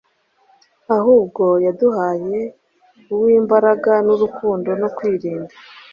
[0.97, 2.39] ahubwo yaduhaye
[3.13, 5.53] uw’imbaraga n’urukundo no kwirinda.